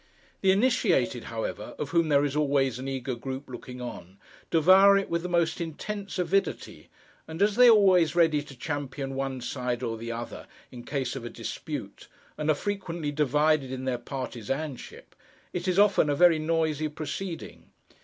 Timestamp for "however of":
1.25-1.91